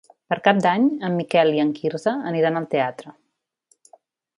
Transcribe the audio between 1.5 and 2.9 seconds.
i en Quirze aniran al